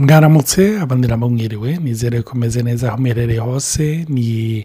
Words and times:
mwaramutse 0.00 0.80
abandi 0.80 1.06
mwiriwe 1.12 1.76
nizere 1.84 2.22
ko 2.24 2.32
umeze 2.34 2.62
neza 2.64 2.88
aho 2.88 2.98
uherereye 3.04 3.40
hose 3.40 4.04
ni 4.08 4.64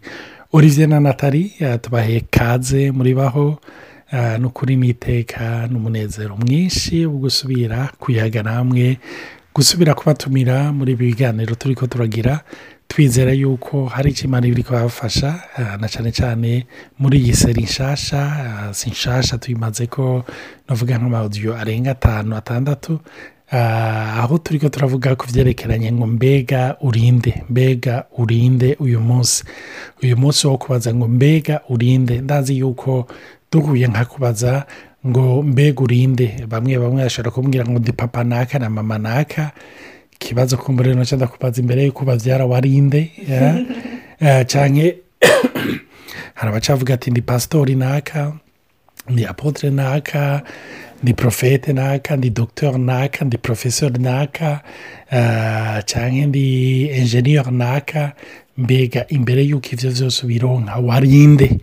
olivier 0.54 0.88
na 0.88 1.00
natali 1.04 1.52
tubahe 1.84 2.24
kaze 2.32 2.92
muri 2.96 3.12
baho 3.14 3.60
ni 4.40 4.46
ukuri 4.48 4.74
n'iteka 4.80 5.68
n'umunezero 5.68 6.38
mwinshi 6.40 7.04
wo 7.12 7.18
gusubira 7.24 7.92
kuyaga 8.00 8.44
namwe 8.48 8.96
gusubira 9.54 9.92
kubatumira 10.00 10.72
muri 10.72 10.92
ibi 10.96 11.06
biganiro 11.12 11.52
turi 11.60 11.76
ko 11.76 11.84
turagira 11.92 12.40
twizera 12.88 13.32
yuko 13.36 13.86
hari 13.92 14.10
ikimana 14.16 14.48
biri 14.48 14.64
kubafasha 14.64 15.30
na 15.82 15.88
cyane 15.92 16.10
cyane 16.16 16.52
muri 17.00 17.16
iyi 17.20 17.36
seri 17.36 17.64
nshyashya 17.68 18.22
si 18.72 18.88
nshyashya 18.90 19.36
tuyimaze 19.42 19.84
ko 19.92 20.24
navuga 20.70 20.96
nk'amawudiyo 21.00 21.52
arenga 21.60 21.92
atanu 21.96 22.32
atandatu 22.40 22.94
aho 23.52 24.38
turi 24.42 24.58
ko 24.60 24.70
turavuga 24.74 25.14
ku 25.18 25.30
byerekeranye 25.30 25.94
ngo 25.94 26.06
mbega 26.18 26.78
urinde 26.82 27.46
mbega 27.46 28.10
urinde 28.18 28.74
uyu 28.82 28.98
munsi 28.98 29.46
uyu 30.02 30.18
munsi 30.18 30.42
wo 30.50 30.58
kubaza 30.58 30.90
ngo 30.90 31.06
mbega 31.08 31.62
urinde 31.70 32.26
ndazi 32.26 32.58
yuko 32.60 33.06
duhuye 33.52 33.86
nka 33.88 34.04
kubaza 34.10 34.66
ngo 35.06 35.44
mbega 35.46 35.80
urinde 35.86 36.28
bamwe 36.50 36.74
bamwe 36.82 37.04
bashobora 37.06 37.30
kumbwira 37.32 37.64
ngo 37.70 37.78
ndi 37.80 37.94
papa 37.94 38.24
naka 38.26 38.58
na 38.60 38.70
mama 38.74 38.98
naka 38.98 39.52
ikibazo 40.18 40.58
ko 40.58 40.68
muri 40.74 40.92
ino 40.98 41.04
ndakubaza 41.06 41.58
imbere 41.62 41.80
y'uko 41.86 42.02
babyara 42.06 42.46
warinde 42.50 43.02
cyane 44.50 44.84
hari 46.34 46.48
abacavuga 46.50 46.92
ati 46.98 47.12
ndi 47.14 47.22
pasitori 47.22 47.76
naka 47.78 48.34
ndi 49.12 49.22
apotire 49.30 49.70
naka 49.70 50.42
ndi 51.06 51.14
porofete 51.14 51.74
n'aka 51.74 52.18
ndi 52.18 52.30
dogiteri 52.30 52.78
n'aka 52.80 53.26
professor 53.26 53.40
porofesori 53.42 54.00
n'aka 54.00 54.62
eh, 55.12 55.84
cyangwa 55.86 56.26
ndi 56.26 56.90
enjeniyeri 57.00 57.52
n'aka 57.60 58.02
mbega 58.64 59.02
imbere 59.16 59.42
y'uko 59.50 59.68
ibyo 59.74 59.90
byose 59.96 60.24
ubironka 60.26 60.76
warinde 60.88 61.58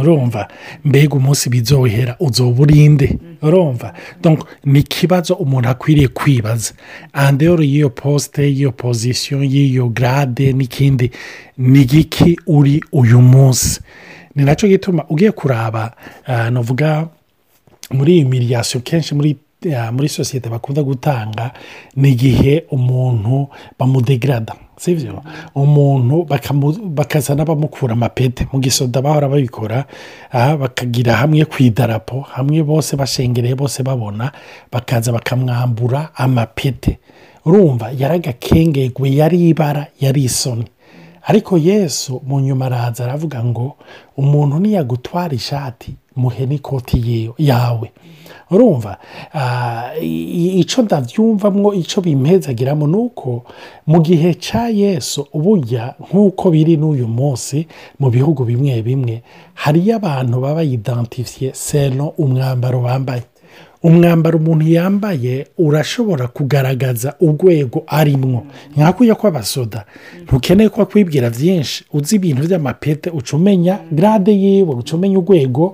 urumva 0.00 0.48
mbega 0.84 1.16
umunsi 1.16 1.48
bizohera 1.50 2.16
uzoba 2.20 2.62
urinde 2.62 3.18
urumva 3.42 3.92
ni 4.64 4.78
ikibazo 4.80 5.34
umuntu 5.34 5.68
akwiriye 5.68 6.08
kwibaza 6.08 6.72
andero 7.12 7.62
y'iyo 7.64 7.90
posite 7.90 8.42
y'iyo 8.48 8.72
pozisiyo 8.72 9.42
y'iyo 9.42 9.88
garade 9.88 10.52
n'ikindi 10.52 11.10
ni 11.58 11.84
giki 11.84 12.38
uri 12.46 12.80
uyu 12.92 13.20
munsi 13.22 13.80
ni 14.34 14.44
nacyo 14.44 14.68
gituma 14.68 15.04
ugiye 15.08 15.30
kuraba 15.32 15.94
eh, 16.28 16.48
navuga 16.50 17.06
muri 17.94 18.12
iyi 18.18 18.24
miriyasiyo 18.24 18.80
kenshi 18.82 19.14
muri 19.14 19.36
muri 19.92 20.08
sosiyete 20.08 20.48
bakunda 20.50 20.82
gutanga 20.82 21.50
ni 21.96 22.10
igihe 22.12 22.64
umuntu 22.70 23.48
bamudegrada 23.78 24.54
si 24.78 24.94
byo 24.94 25.22
umuntu 25.58 26.28
bakazana 26.98 27.42
bamukura 27.44 27.92
amapete 27.98 28.46
mu 28.52 28.60
gisoda 28.62 29.02
bahora 29.02 29.26
babikora 29.32 29.86
bakagira 30.62 31.16
hamwe 31.18 31.42
ku 31.50 31.56
idarapo 31.66 32.20
hamwe 32.36 32.62
bose 32.68 32.94
bashengereye 33.00 33.54
bose 33.58 33.82
babona 33.82 34.30
bakaza 34.70 35.10
bakamwambura 35.16 36.12
amapete 36.14 36.98
urumva 37.46 37.90
yaragakengegwe 38.00 39.06
yari 39.18 39.38
ibara 39.50 39.86
yari 39.98 40.20
isoni 40.30 40.68
ariko 41.26 41.58
yesu 41.58 42.20
mu 42.28 42.36
nyuma 42.44 42.64
araza 42.68 43.00
aravuga 43.06 43.38
ngo 43.50 43.66
umuntu 44.20 44.54
niyagutwara 44.62 45.32
ishati 45.34 45.90
muhe 46.16 46.46
n'ikoti 46.46 47.30
yawe 47.38 47.90
urumva 48.54 48.92
ah, 49.40 49.84
icyo 50.62 50.78
ndabyumvamwo 50.82 51.68
icyo 51.82 51.98
bimpezagiramo 52.06 52.84
ni 52.90 52.96
uko 53.06 53.30
mu 53.90 53.98
gihe 54.06 54.30
cya 54.44 54.64
yesu 54.82 55.20
ubujya 55.38 55.84
nk'uko 56.04 56.44
biri 56.54 56.74
n'uyu 56.80 57.06
munsi 57.18 57.58
mu 58.00 58.08
bihugu 58.14 58.40
bimwe 58.50 58.74
bimwe 58.88 59.14
hariyo 59.62 59.92
abantu 59.98 60.34
baba 60.42 60.54
bayidantifiye 60.58 61.48
seno 61.66 62.06
umwambaro 62.22 62.78
bambaye 62.86 63.24
umwambaro 63.86 64.38
umuntu 64.38 64.64
yambaye 64.78 65.34
urashobora 65.66 66.24
kugaragaza 66.36 67.08
urwego 67.26 67.78
arimwo 67.98 68.38
nkakujya 68.74 69.14
kw'abasoda 69.20 69.78
ntukeneye 70.24 70.68
ko 70.74 70.78
akwibwira 70.84 71.26
byinshi 71.36 71.76
uzi 71.96 72.12
ibintu 72.18 72.40
by'amapete 72.46 73.08
uca 73.18 73.32
umenya 73.38 73.74
garade 73.96 74.32
yiwe 74.42 74.72
uca 74.80 74.92
umenya 74.98 75.16
urwego 75.22 75.64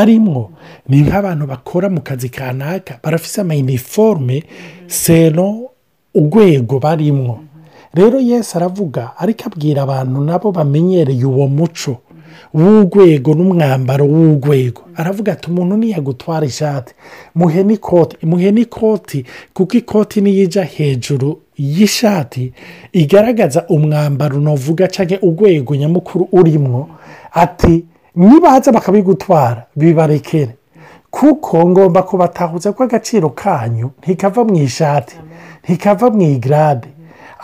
arimwo 0.00 0.42
ni 0.88 0.98
nk'abantu 1.06 1.44
bakora 1.52 1.86
mu 1.94 2.00
kazi 2.08 2.28
kanaka 2.36 2.92
barafise 3.04 3.36
amayiniforume 3.44 4.36
seno 5.00 5.46
urwego 6.18 6.74
barimwo 6.84 7.34
rero 7.98 8.16
yesi 8.30 8.52
aravuga 8.58 9.02
ariko 9.22 9.42
abwira 9.48 9.78
abantu 9.86 10.16
nabo 10.28 10.48
bamenyereye 10.56 11.24
uwo 11.32 11.46
muco 11.58 11.92
w'urwego 12.58 13.30
n'umwambaro 13.36 14.04
w'urwego 14.14 14.82
aravuga 15.00 15.28
ati 15.32 15.44
umuntu 15.50 15.74
niyagutwara 15.80 16.44
ishati 16.52 16.92
muhe 17.38 17.60
n'ikoti 17.68 18.16
muhe 18.30 18.48
n'ikoti 18.54 19.18
kuko 19.54 19.72
ikoti 19.80 20.16
niyijya 20.24 20.64
hejuru 20.74 21.28
y'ishati 21.74 22.44
igaragaza 23.02 23.60
umwambaro 23.74 24.36
navuga 24.46 24.84
cyangwa 24.94 25.16
urwego 25.28 25.70
nyamukuru 25.80 26.24
urimo 26.38 26.78
ati 27.44 27.74
nibaza 28.16 28.68
bakabigutwara 28.76 29.60
bibarekere 29.76 30.52
kuko 31.16 31.54
ngomba 31.70 32.00
kubatahuza 32.08 32.72
ko 32.72 32.80
agaciro 32.88 33.28
kanyu 33.42 33.86
ntikava 34.02 34.40
mu 34.48 34.54
ishati 34.66 35.16
ntikava 35.64 36.06
mu 36.14 36.22
igarade 36.34 36.88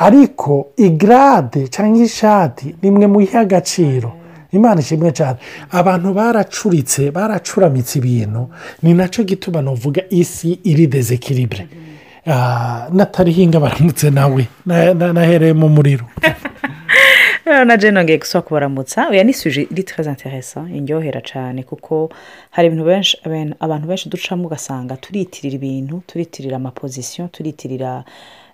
ariko 0.06 0.54
igarade 0.86 1.60
cyangwa 1.74 2.04
ishati 2.08 2.66
ni 2.82 2.90
mu 3.12 3.20
iha 3.26 3.40
agaciro 3.48 4.08
imana 4.52 4.80
ishimwe 4.80 5.10
cyane 5.18 5.38
abantu 5.80 6.08
baracuritse 6.18 7.02
baracuramitse 7.16 7.92
ibintu 8.00 8.42
ni 8.82 8.92
nacyo 8.98 9.20
gituma 9.30 9.58
nuvuga 9.66 10.02
isi 10.20 10.50
iri 10.70 10.86
dezekiribure 10.94 11.66
ah, 12.26 12.88
natarihinga 12.96 13.58
baramutse 13.64 14.06
nawe 14.10 14.42
nahereyemo 15.16 15.66
umuriro 15.66 16.04
na 17.66 17.76
jena 17.76 18.04
ngiye 18.04 18.14
eh, 18.18 18.20
gusaba 18.22 18.42
kubaramutsa 18.42 19.08
oya 19.10 19.24
ni 19.24 19.32
suje 19.34 19.62
iri 19.72 19.82
turazateresa 19.82 20.60
indyohera 20.78 21.20
cyane 21.30 21.58
kuko 21.68 22.10
hari 22.54 22.64
ibintu 22.68 22.84
benshi 22.88 23.14
abantu 23.60 23.84
benshi 23.90 24.06
ducamo 24.12 24.42
ugasanga 24.48 24.96
turitirira 25.02 25.54
ibintu 25.60 25.94
turitirira 26.08 26.56
amapozisiyo 26.60 27.28
turitirira 27.36 27.92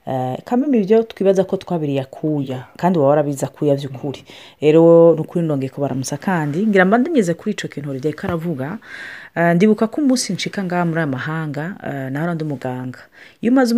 Eh, 0.08 0.36
kamwe 0.44 0.68
ibyo 0.80 1.00
twibaza 1.08 1.44
ko 1.48 1.56
twabiriye 1.56 2.00
akuya 2.04 2.68
kandi 2.76 2.98
waba 3.00 3.08
warabizi 3.08 3.40
akuya 3.48 3.72
by'ukuri 3.80 4.20
rero 4.60 5.14
ni 5.16 5.20
ukuri 5.24 5.40
ndongeye 5.48 5.70
kubaramusa 5.72 6.16
kandi 6.20 6.60
ngira 6.68 6.84
mba 6.84 6.98
ngeze 7.00 7.32
kuri 7.34 7.50
icyo 7.56 7.68
kintu 7.72 7.88
rigiye 7.96 8.12
karavuga 8.14 8.76
eh, 9.34 9.54
ndibuka 9.56 9.86
ko 9.88 9.96
umunsi 10.04 10.32
nshika 10.36 10.60
ngaha 10.68 10.84
muri 10.84 10.98
aya 11.00 11.06
mahanga 11.08 11.64
eh, 11.88 12.12
nawe 12.12 12.32
ndi 12.36 12.44
umuganga 12.44 13.00
iyo 13.40 13.48
umaze 13.52 13.70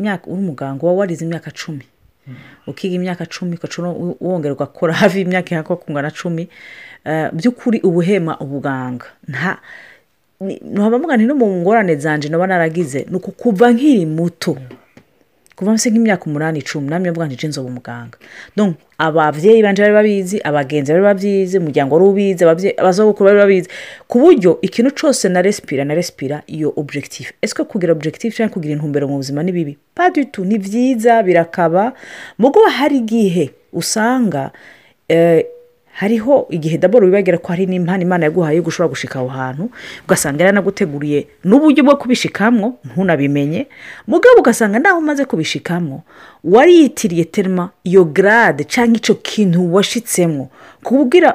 imyaka 0.00 0.24
uri 0.30 0.40
umuganga 0.42 0.80
uba 0.82 0.92
warize 0.96 1.22
imyaka 1.28 1.48
cumi 1.52 1.84
hmm. 2.24 2.36
ukiga 2.70 2.94
imyaka 2.96 3.22
icumi 3.28 3.52
wongera 4.24 4.52
ugakora 4.56 4.90
hafi 4.96 5.18
y'imyaka 5.20 5.48
irakokunga 5.54 6.00
na 6.06 6.10
cumi 6.16 6.44
by'ukuri 7.36 7.78
ubuhema 7.88 8.32
ubuganga 8.40 9.06
nta 9.32 9.52
muganga 10.98 11.20
no 11.28 11.34
mu 11.40 11.46
ngorane 11.60 11.92
zanjye 12.04 12.28
naba 12.32 12.46
naragize 12.48 13.04
ni 13.10 13.16
ukuva 13.20 13.66
nkiri 13.76 14.06
muto 14.16 14.52
hmm. 14.56 14.80
kuva 15.64 15.74
mfite 15.74 15.90
nk'imyaka 15.92 16.24
umunani 16.28 16.58
icumi 16.60 16.88
namwe 16.92 17.08
bwanjije 17.16 17.46
inzobe 17.48 17.68
umuganga 17.72 18.16
ababyeyi 18.98 19.60
banje 19.64 19.80
bari 19.82 19.94
babizi 19.96 20.36
abagenzi 20.48 20.88
bari 20.92 21.04
babizi 21.08 21.54
umuryango 21.58 21.90
wari 21.96 22.06
ubizi 22.12 22.42
abazabukuru 22.82 23.24
bari 23.28 23.38
babizi 23.42 23.68
ku 24.10 24.16
buryo 24.22 24.50
ikintu 24.66 24.90
cyose 24.98 25.24
na 25.32 25.40
resipira 25.42 25.82
na 25.88 25.94
resipira 25.98 26.36
iyo 26.54 26.68
objectif 26.80 27.32
ese 27.42 27.56
kugira 27.72 27.90
objectif 27.96 28.36
cyangwa 28.36 28.54
kugira 28.54 28.72
intumbero 28.76 29.08
mu 29.10 29.16
buzima 29.20 29.40
ni 29.42 29.52
bibi 29.56 29.72
padutu 29.96 30.44
ni 30.44 30.56
byiza 30.64 31.14
birakaba 31.26 31.96
mu 32.38 32.48
kuba 32.52 32.68
hari 32.78 32.96
igihe 33.02 33.44
usanga 33.80 34.52
eh, 35.08 35.42
hariho 35.94 36.46
igihe 36.50 36.76
daboro 36.82 37.06
wibagera 37.06 37.38
ko 37.38 37.52
hari 37.54 37.66
n'impano 37.70 38.02
imana 38.02 38.26
yaguhaye 38.26 38.58
ushobora 38.60 38.88
gushika 38.90 39.16
aho 39.22 39.28
hantu 39.38 39.64
ugasanga 40.04 40.42
yaranaguteguriye 40.44 41.20
n'uburyo 41.46 41.82
bwo 41.86 41.94
kubishikamwo 42.02 42.66
ntunabimenye 42.86 43.66
mugabo 44.10 44.36
ugasanga 44.42 44.78
nawe 44.82 44.98
umaze 44.98 45.22
kubishikamwo 45.30 46.02
wariyitiriye 46.54 47.24
terima 47.34 47.70
iyo 47.86 48.02
garade 48.16 48.64
cyangwa 48.72 48.96
icyo 48.98 49.14
kintu 49.22 49.58
washitsemo 49.74 50.50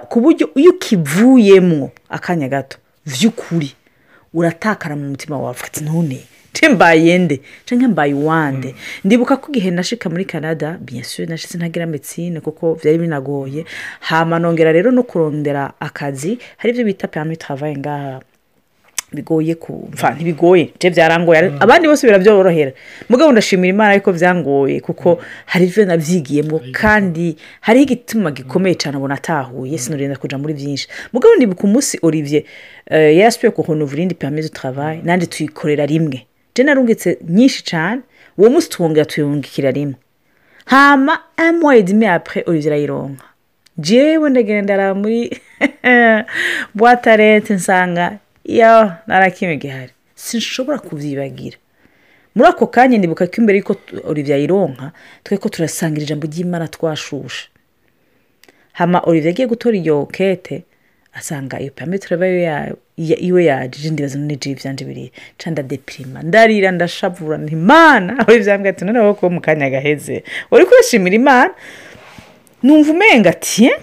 ku 0.10 0.20
buryo 0.20 0.46
iyo 0.60 0.72
ukivuyemo 0.76 1.90
akanya 2.12 2.48
gato 2.52 2.76
by'ukuri 3.08 3.72
uratakara 4.36 4.94
mu 5.00 5.06
mutima 5.12 5.40
wawe 5.40 5.56
ati 5.66 5.82
none 5.88 6.20
nce 6.62 6.70
mbaye 6.70 7.18
nde 7.18 7.40
cyangwa 7.66 7.88
mbaye 7.88 8.14
uwande 8.14 8.76
ndibuka 9.04 9.38
ko 9.40 9.52
igihe 9.52 9.72
nashika 9.72 10.10
muri 10.12 10.26
canada 10.26 10.78
biyasuye 10.84 11.28
nashize 11.32 11.56
ntagira 11.58 11.86
mitsine 11.88 12.42
kuko 12.44 12.76
byari 12.76 12.98
binagoye 13.00 13.64
hamanongera 14.00 14.72
rero 14.72 14.92
no 14.92 15.04
kurondera 15.04 15.74
akazi 15.80 16.40
hari 16.60 16.72
ibyo 16.76 16.84
bita 16.86 17.08
peyani 17.08 17.30
bitavaye 17.40 17.76
ngaha 17.80 18.20
bigoye 19.16 19.56
ku 19.56 19.88
mfa 19.96 20.12
ntibigoye 20.20 20.70
byo 20.80 20.90
byarangoye 20.92 21.42
mm. 21.50 21.58
abandi 21.64 21.86
bose 21.88 22.04
birabyorohera 22.08 22.72
mugabo 23.10 23.32
ndashimira 23.32 23.70
imana 23.72 23.90
ariko 23.96 24.12
byangoye 24.12 24.80
kuko 24.84 25.18
hari 25.48 25.66
ibyo 25.72 25.84
nabyigiyemo 25.88 26.60
kandi 26.76 27.38
hariho 27.64 27.84
igituma 27.88 28.32
gikomeye 28.36 28.74
mm. 28.76 28.80
cyane 28.84 28.96
ubona 29.00 29.16
atahuye 29.16 29.78
sinurinda 29.80 30.16
kujya 30.20 30.36
muri 30.38 30.54
byinshi 30.60 30.88
mugabo 31.16 31.36
ndibuka 31.40 31.64
umunsi 31.72 31.96
olivier 32.04 32.44
eh, 32.92 33.16
yasuye 33.18 33.48
ku 33.56 33.62
huntu 33.64 33.86
vurindi 33.88 34.12
peyame 34.16 34.44
mm. 34.44 35.00
nandi 35.08 35.26
tuyikorera 35.32 35.86
rimwe 35.88 36.26
je 36.60 36.64
narungitse 36.68 37.18
nyinshi 37.28 37.62
cyane 37.72 38.02
uwo 38.38 38.48
munsi 38.52 38.68
twunga 38.74 39.02
tuyungikira 39.10 39.70
rimwe 39.78 39.96
hama 40.74 41.14
amuwayidi 41.44 41.94
meyapure 42.00 42.42
uyu 42.50 42.60
irayironka 42.68 43.26
jewe 43.88 44.26
ndagendera 44.30 44.86
muri 45.02 45.20
bwatarete 46.78 47.52
nsanga 47.60 48.06
iyo 48.56 48.74
narakimwe 49.08 49.56
gihari 49.64 49.94
sinshobora 50.24 50.78
kubyibagira 50.80 51.58
muri 52.36 52.48
ako 52.52 52.66
kanya 52.68 52.96
ndibuka 52.98 53.24
ko 53.32 53.36
imbere 53.42 53.58
y'uko 53.60 53.74
olivier 54.12 54.38
ayironka 54.40 54.86
twe 55.24 55.36
turasangira 55.54 56.04
ijambo 56.06 56.26
ry'imana 56.32 56.66
twashushe 56.76 57.42
hama 58.80 58.98
olivier 59.10 59.32
agiye 59.34 59.48
gutora 59.54 59.76
iyo 59.82 60.06
kete 60.16 60.56
asanga 61.18 61.56
iyo 61.62 61.72
parametero 61.76 62.14
aba 62.16 62.28
iwe 63.28 63.42
yajije 63.52 63.88
ndibaza 63.92 64.18
n'ijiri 64.20 64.60
byanjye 64.60 64.84
biri 64.90 65.06
canda 65.42 65.62
depirima 65.72 66.18
ndarira 66.28 66.70
ndashavura 66.78 67.36
imana 67.58 68.10
aho 68.22 68.32
ibyambwira 68.38 68.72
ati 68.76 68.84
noneho 68.86 69.14
kuba 69.18 69.30
mu 69.36 69.42
kanya 69.46 69.68
gaheze 69.74 70.16
uri 70.54 70.64
kwishimira 70.70 71.16
imana 71.22 71.54
numva 72.66 72.90
umenga 72.96 73.28
ati 73.36 73.62
eh? 73.72 73.78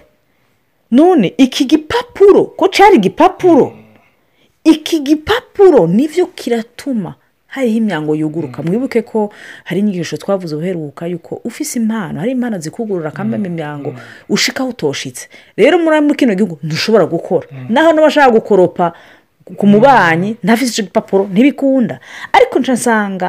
none 0.96 1.26
iki 1.44 1.62
gipapuro 1.70 2.40
ko 2.58 2.64
cyari 2.74 2.94
igipapuro 3.00 3.66
iki 4.72 4.96
gipapuro 5.08 5.80
nibyo 5.96 6.24
kiratuma 6.38 7.10
hariho 7.56 7.76
imyango 7.76 8.14
yuguruka 8.14 8.62
mm. 8.62 8.68
mwibuke 8.68 9.02
ko 9.02 9.32
hari 9.64 9.80
inyigisho 9.80 10.16
twavuze 10.22 10.54
uheruka 10.60 11.06
yuko 11.06 11.40
ufise 11.48 11.78
impano 11.78 12.20
hari 12.20 12.32
impano 12.32 12.58
zikugurura 12.58 13.10
kambamo 13.10 13.40
mm. 13.44 13.50
imyango 13.52 13.90
mm. 13.90 13.98
ushikaho 14.28 14.68
utoshitse 14.70 15.28
rero 15.56 15.78
muri 15.78 16.14
kino 16.18 16.32
gihugu 16.36 16.58
ntushobora 16.62 17.06
gukora 17.08 17.48
naho 17.72 17.90
n'abashaka 17.96 18.30
gukoropa 18.36 18.86
ku 19.58 19.64
mubanyi 19.72 20.36
ntafite 20.44 20.68
igipapuro 20.84 21.22
ntibikunda 21.32 21.94
ariko 22.36 22.54
nshasanga 22.60 23.28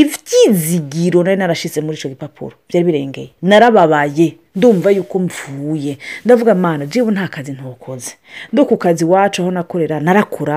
ibyizigiro 0.00 1.18
nari 1.24 1.36
narashize 1.40 1.78
muri 1.82 1.96
icyo 1.98 2.08
gipapuro 2.14 2.54
byari 2.68 2.84
birengeye 2.86 3.28
narababaye 3.42 4.28
ndumva 4.56 4.88
yuko 4.96 5.16
mvuye 5.26 5.92
ndavuga 6.24 6.52
amana 6.56 6.82
jewe 6.86 7.10
nta 7.16 7.26
kazi 7.34 7.50
ntukoze 7.56 8.12
ndo 8.52 8.60
ku 8.68 8.76
kazi 8.76 9.02
iwacu 9.06 9.38
aho 9.42 9.50
nakorera 9.56 9.96
narakura 10.06 10.56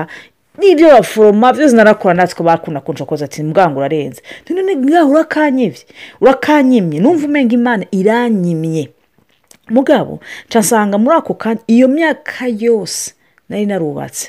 n'ibyo 0.60 0.88
baforoma 0.88 1.52
byose 1.52 1.76
narakora 1.76 2.14
natwe 2.14 2.44
bakunda 2.44 2.80
kunshakoza 2.80 3.24
ati 3.24 3.42
mbwangu 3.42 3.78
urarenze 3.78 4.20
ngaho 4.76 5.10
urakanyibye 5.16 5.82
urakanyimye 6.20 6.98
numva 7.00 7.24
umenga 7.26 7.54
imana 7.56 7.84
iranyimye 7.90 8.84
mugabo 9.72 10.20
nsanga 10.48 10.98
muri 11.00 11.16
ako 11.16 11.32
kanya 11.40 11.60
iyo 11.66 11.86
myaka 11.88 12.44
yose 12.62 13.14
nari 13.48 13.66
narubatse 13.66 14.26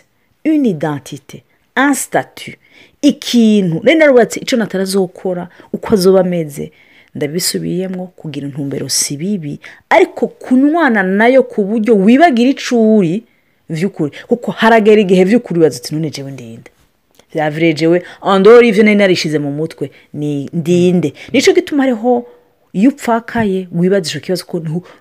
unidantite 0.48 1.44
ansitatu 1.75 2.51
ikintu 3.01 3.75
nari 3.84 3.98
narubatse 4.00 4.36
icyo 4.39 4.56
natarazokora 4.57 5.44
uko 5.75 5.88
azoba 5.94 6.19
ameze 6.22 6.72
ndabisubiyemo 7.16 8.01
kugira 8.19 8.48
intumbero 8.48 8.89
si 8.89 9.18
bibi 9.18 9.60
ariko 9.89 10.24
kunywana 10.27 11.04
nayo 11.04 11.44
ku 11.51 11.60
buryo 11.68 11.92
wibagira 12.06 12.50
icuri 12.56 13.13
by'ukuri 13.71 14.12
kuko 14.27 14.51
haragera 14.59 15.01
igihe 15.01 15.23
by'ukuri 15.27 15.57
wibaza 15.59 15.79
uti 15.79 15.95
none 15.95 16.09
ndende 16.35 16.69
byavireje 17.33 17.85
we 17.91 17.97
ibyo 18.69 18.83
nari 18.83 18.97
narishize 19.00 19.38
mu 19.39 19.51
mutwe 19.57 19.85
ni 20.19 20.31
ndinde 20.53 21.09
nicyo 21.31 21.51
gituma 21.56 21.81
ariho 21.88 22.12
iyo 22.75 22.89
upfakaye 22.91 23.59
wibazije 23.71 24.18
ikibazo 24.19 24.44
ko 24.51 24.56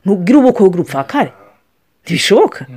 ntubwire 0.05 0.37
ubukwe 0.38 0.62
bw'urupfakare 0.70 1.31
ntibishoboka 2.05 2.61
mm. 2.69 2.76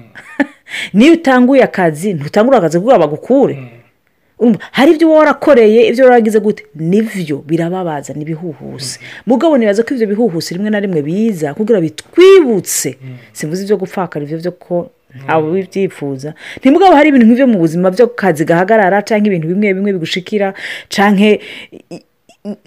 niyo 0.97 1.11
utanguye 1.19 1.61
akazi 1.69 2.09
ntutangure 2.17 2.57
akazi 2.57 2.75
kuko 2.79 2.93
bagukure 3.03 3.55
mm. 3.61 4.55
hari 4.77 4.89
ibyo 4.93 5.05
uba 5.07 5.15
warakoreye 5.21 5.79
ibyo 5.89 6.03
waragize 6.07 6.39
gute 6.45 6.63
nibyo 6.93 7.37
birababaza 7.49 8.09
n'ibihuhusi 8.17 8.95
mm. 9.01 9.05
mugabo 9.29 9.53
nibaza 9.57 9.83
ko 9.85 9.89
ibyo 9.93 10.07
bihuhuse 10.11 10.49
rimwe 10.57 10.69
na 10.73 10.79
rimwe 10.83 10.99
biza 11.05 11.53
kugira 11.57 11.79
bitwibutse 11.85 12.89
simvuze 13.37 13.61
ibyo 13.65 13.77
gupfakara 13.81 14.21
ibyo 14.25 14.37
byo 14.41 14.51
ko 14.65 14.75
Hmm. 15.13 15.29
abo 15.33 15.47
bibyifuza 15.53 16.29
ntimugabo 16.59 16.93
hari 16.97 17.07
ibintu 17.09 17.25
nk'ibyo 17.27 17.45
mu 17.51 17.57
buzima 17.63 17.87
byo 17.95 18.05
kazi 18.19 18.41
gahagarara 18.49 18.97
cyangwa 19.07 19.25
ibintu 19.29 19.47
bimwe 19.51 19.67
bimwe 19.77 19.91
bigushikira 19.95 20.47
cyangwa 20.93 21.29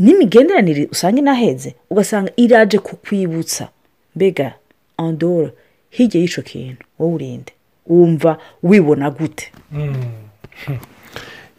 n'imigenderanire 0.04 0.82
usanga 0.94 1.18
inaheze 1.22 1.70
ugasanga 1.92 2.30
iraje 2.44 2.78
kukwibutsa 2.86 3.64
mbega 4.16 4.48
andora 5.04 5.50
hirya 5.94 6.18
y'icyo 6.22 6.42
kintu 6.50 6.82
wowe 6.98 7.12
urinde 7.16 7.52
wumva 7.90 8.32
wibona 8.68 9.06
gute 9.18 9.46
hmm. 9.74 10.00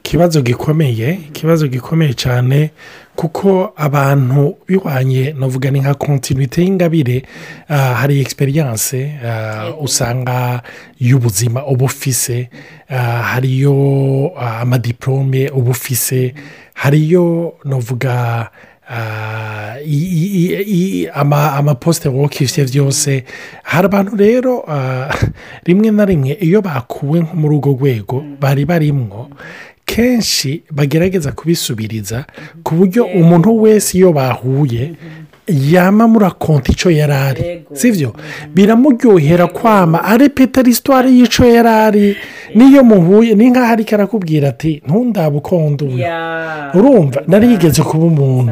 ikibazo 0.08 0.40
gikomeye 0.42 1.20
ikibazo 1.30 1.68
gikomeye 1.68 2.14
cyane 2.16 2.72
kuko 3.20 3.74
abantu 3.76 4.56
bihwanye 4.68 5.36
navuga 5.40 5.68
ni 5.72 5.80
nka 5.84 5.94
kontinuite 6.00 6.62
y'ingabire 6.64 7.26
ah, 7.70 7.94
hari 8.00 8.16
egisperiyanse 8.24 9.20
ah, 9.28 9.76
usanga 9.84 10.64
y'ubuzima 11.00 11.60
uba 11.68 11.86
ufise 11.92 12.48
ah, 12.90 13.20
hariyo 13.36 13.76
amadiporome 14.64 15.50
uba 15.52 15.72
ufise 15.76 16.34
hariyo 16.74 17.56
navuga 17.68 18.48
amaposite 21.60 22.08
wokishe 22.10 22.64
byose 22.64 23.10
hari 23.64 23.86
abantu 23.88 24.16
rero 24.16 24.54
rimwe 25.68 25.92
na 25.92 26.06
rimwe 26.06 26.32
iyo 26.48 26.62
bakuwe 26.62 27.20
nko 27.20 27.34
muri 27.36 27.56
urwo 27.56 27.72
rwego 27.76 28.16
mm. 28.24 28.38
bari 28.40 28.64
barimwo 28.66 29.28
kenshi 29.88 30.62
bagerageza 30.78 31.32
kubisubiriza 31.40 32.18
ku 32.66 32.72
buryo 32.78 33.02
umuntu 33.20 33.50
wese 33.64 33.90
iyo 33.98 34.10
bahuye 34.18 34.84
yama 35.72 36.04
murakonta 36.12 36.68
icyo 36.76 36.90
yari 37.00 37.16
ari 37.30 37.42
sibyo 37.80 38.10
biramuryohera 38.56 39.46
kwama 39.58 39.98
arepeta 40.12 40.60
resitwari 40.68 41.08
y'icyo 41.18 41.44
yari 41.56 41.72
ari 41.88 42.06
niyo 42.58 42.82
muhuye 42.90 43.32
ni 43.40 43.46
nk'aho 43.52 43.72
ariko 43.76 43.92
arakubwira 43.96 44.46
ati 44.54 44.72
ntundabe 44.86 45.38
urumva 46.78 47.20
narigeze 47.32 47.82
kuba 47.90 48.06
umuntu 48.12 48.52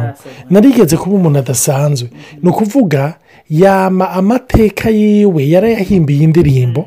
narigeze 0.53 0.95
kuba 1.01 1.13
umuntu 1.19 1.37
adasanzwe 1.43 2.07
ni 2.41 2.47
ukuvuga 2.49 3.01
yama 3.61 4.05
amateka 4.19 4.85
yiwe 4.99 5.41
yarayahimbiye 5.53 6.21
indirimbo 6.27 6.81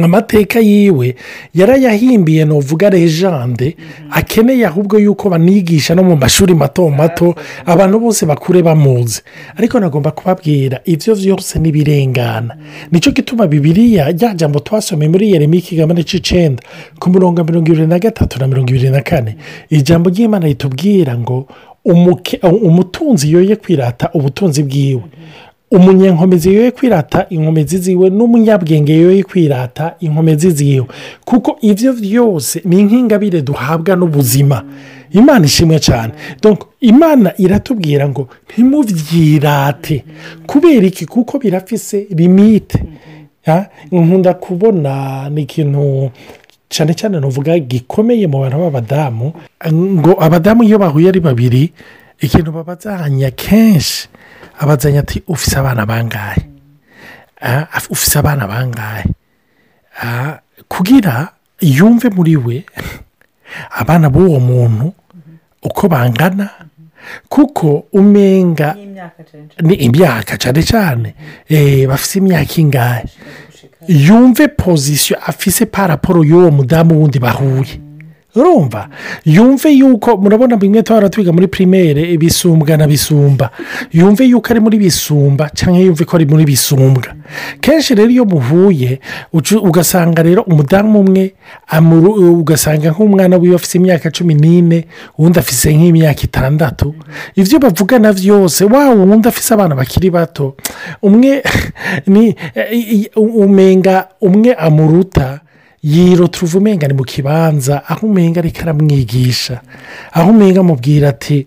amateka 0.00 0.60
yiwe 0.60 1.14
yarayahimbiye 1.54 2.44
ntuvuga 2.44 2.86
rejande 2.96 3.68
mhm. 3.76 4.08
akeneye 4.16 4.64
ahubwo 4.70 4.94
yuko 5.04 5.24
banigisha 5.32 5.92
no 5.94 6.02
mu 6.08 6.16
mashuri 6.16 6.54
mato 6.54 6.88
mato 6.90 7.34
abantu 7.66 7.96
bose 8.00 8.22
bakure 8.26 8.62
bamuzi 8.62 9.20
ariko 9.58 9.76
nagomba 9.80 10.10
kubabwira 10.16 10.80
ibyo 10.92 11.12
byose 11.20 11.52
n'ibirengana 11.60 12.54
mhm. 12.56 12.88
nicyo 12.92 13.10
gituma 13.16 13.44
bibiriya 13.52 14.08
rya 14.16 14.30
jambo 14.34 14.58
twasomeye 14.64 15.08
muri 15.12 15.24
yeremi 15.32 15.58
kigabane 15.66 16.02
cy'icyenda 16.08 16.62
ku 16.98 17.06
murongo 17.12 17.44
mirongo 17.44 17.66
irindwi 17.68 17.88
na 17.92 17.98
gatatu 18.00 18.34
na 18.40 18.46
mirongo 18.48 18.68
irindwi 18.72 18.90
na 18.96 19.00
kane 19.04 19.30
ijambo 19.70 20.08
ry'imana 20.10 20.46
ritubwira 20.48 21.12
ngo 21.20 21.46
umutunzi 22.64 23.26
yoye 23.34 23.54
kwirata 23.58 24.06
ubutunzi 24.16 24.62
bwiwe 24.62 25.02
mhm. 25.04 25.51
umunyenkomezi 25.72 26.50
yewe 26.54 26.70
kwirata 26.76 27.18
inkomezi 27.34 27.76
ziwe 27.84 28.06
n'umunyabwenge 28.16 28.92
yewe 28.98 29.16
kwirata 29.30 29.84
inkomezi 30.04 30.48
ziwe 30.58 30.86
kuko 31.28 31.50
ibyo 31.68 31.90
byose 32.04 32.56
ni 32.68 32.78
nk'ingabire 32.86 33.40
duhabwa 33.48 33.92
n'ubuzima 33.98 34.58
imana 35.18 35.44
ishimwe 35.50 35.76
cyane 35.86 36.12
imana 36.90 37.28
iratubwira 37.44 38.04
ngo 38.12 38.22
ntimubyirate 38.48 39.96
kubera 40.50 40.84
iki 40.90 41.04
kuko 41.12 41.32
birafise 41.42 41.96
limite 42.18 42.78
nkunda 43.94 44.32
kubona 44.44 44.92
ni 45.32 45.40
ikintu 45.46 45.84
cyane 46.72 46.92
cyane 46.98 47.16
nuvuga 47.22 47.50
gikomeye 47.70 48.24
mu 48.32 48.38
bantu 48.42 48.56
b'abadamu 48.64 49.26
ngo 49.98 50.12
abadamu 50.24 50.60
iyo 50.68 50.76
bahuye 50.82 51.06
ari 51.12 51.20
babiri 51.28 51.64
ikintu 52.22 52.52
babazanya 52.54 53.30
kenshi 53.34 54.06
abazanya 54.62 55.00
ati 55.02 55.18
ufise 55.26 55.58
abana 55.58 55.82
bangahe 55.86 56.42
ah, 57.42 57.66
ufise 57.90 58.14
abana 58.22 58.46
bangahe 58.46 59.04
ah, 60.02 60.38
kugira 60.70 61.28
yumve 61.60 62.08
muri 62.14 62.34
we 62.44 62.58
abana 63.74 64.06
b'uwo 64.10 64.38
muntu 64.40 64.86
uko 65.66 65.84
bangana 65.90 66.46
kuko 67.28 67.84
umenga 67.92 68.74
ni 69.66 69.74
imyaka 69.86 70.32
cyane 70.42 70.62
cyane 70.70 71.08
eh, 71.50 71.88
bafise 71.90 72.14
imyaka 72.22 72.54
ingahe 72.62 73.04
yumve 74.06 74.46
pozisiyo 74.48 75.18
afise 75.26 75.66
paraporo 75.66 76.22
y'uwo 76.24 76.48
mudamu 76.54 76.92
wundi 77.00 77.18
bahuye 77.18 77.81
urumva 78.34 78.88
yumve 79.24 79.70
yuko 79.72 80.16
murabona 80.16 80.56
bimwe 80.56 80.82
tuba 80.82 81.08
twiga 81.12 81.32
muri 81.32 81.48
pirimeri 81.48 82.12
ibisumbwa 82.16 82.76
na 82.76 82.86
bisumba 82.88 83.50
yumve 83.92 84.24
yuko 84.24 84.46
ari 84.52 84.60
muri 84.64 84.76
bisumba 84.80 85.50
cyangwa 85.54 85.80
yumve 85.84 86.02
ko 86.08 86.12
ari 86.16 86.26
muri 86.26 86.44
bisumbwa 86.48 87.12
kenshi 87.60 87.92
rero 87.94 88.10
iyo 88.12 88.24
muhuye 88.24 89.00
ugasanga 89.60 90.22
rero 90.24 90.42
umudamu 90.48 91.00
umwe 91.02 91.24
ugasanga 92.40 92.88
nk'umwana 92.92 93.36
wiwe 93.40 93.54
afite 93.56 93.74
imyaka 93.80 94.06
cumi 94.14 94.32
n'ine 94.40 94.78
uwundi 95.18 95.36
afite 95.42 95.68
nk'imyaka 95.76 96.20
itandatu 96.24 96.88
ibyo 97.38 97.56
bavugana 97.62 98.08
byose 98.16 98.64
waba 98.64 98.96
uwundi 98.96 99.26
afite 99.28 99.48
abana 99.52 99.74
bakiri 99.78 100.08
bato 100.16 100.56
umwe 101.06 101.32
ni 102.12 102.24
umenga 103.44 103.94
umwe 104.26 104.50
amuruta 104.66 105.44
yiroturuva 105.82 106.58
umenga 106.58 106.86
ni 106.88 106.94
mu 106.94 107.02
kibanza 107.04 107.82
aho 107.90 108.06
umenga 108.06 108.38
ariko 108.40 108.58
aramwigisha 108.62 109.60
aho 110.12 110.30
umenga 110.30 110.60
amubwira 110.62 111.08
ati 111.14 111.46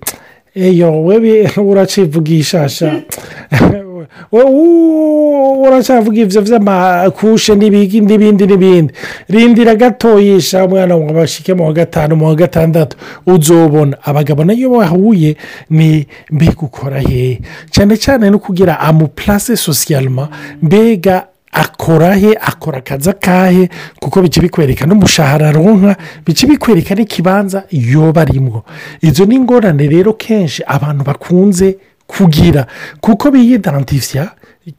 eyo 0.56 0.92
webe 1.04 1.51
uracivuga 1.72 2.32
ishasha 2.32 2.88
uracyavuga 5.65 6.18
ibyo 6.24 6.39
by'amakushe 6.48 7.51
n'ibindi 7.56 7.98
n'ibindi 8.20 8.92
rindira 9.32 9.74
gatoyisha 9.75 10.58
umwana 10.68 10.94
ngo 11.00 11.12
bashyike 11.15 11.51
mu 11.58 11.63
wa 11.68 11.74
gatanu 11.74 12.13
mu 12.20 12.25
wa 12.27 12.36
gatandatu 12.36 12.96
uzobona 13.27 13.96
abagabo 14.04 14.44
nayo 14.44 14.68
bahuye 14.70 15.32
ni 15.72 15.88
mbega 16.32 16.60
ukora 16.68 17.00
hehe 17.01 17.36
cyane 17.72 17.94
cyane 17.98 18.30
no 18.30 18.39
kugira 18.44 18.74
amupurase 18.88 19.54
sosiyalima 19.68 20.24
mbega 20.62 21.15
akora 21.55 22.12
he 22.19 22.31
akora 22.41 22.77
akazi 22.77 23.09
akahe 23.15 23.69
kuko 24.03 24.17
bica 24.21 24.41
bikwereka 24.43 24.83
n'umushahara 24.85 25.47
aronka 25.50 25.91
bica 26.27 26.43
bikwereka 26.51 26.91
n'ikibanza 26.95 27.59
yoba 27.71 28.19
arimo 28.21 28.63
izo 29.01 29.25
ni 29.25 29.88
rero 29.88 30.13
kenshi 30.13 30.59
abantu 30.67 31.01
bakunze 31.07 31.77
kugira 32.12 32.67
kuko 33.01 33.25
biyidantifya 33.33 34.24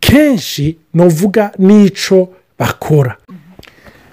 kenshi 0.06 0.64
novuga 0.94 1.44
n'icyo 1.66 2.18
bakora 2.60 3.12